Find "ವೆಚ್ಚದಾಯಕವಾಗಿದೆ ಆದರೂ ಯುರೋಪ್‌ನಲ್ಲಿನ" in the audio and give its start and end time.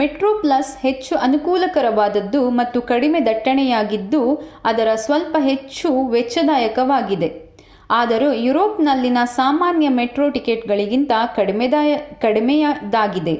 6.10-9.18